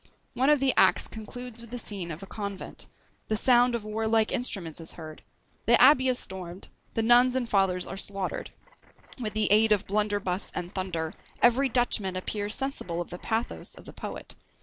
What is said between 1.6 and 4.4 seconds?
with the scene of a convent; the sound of warlike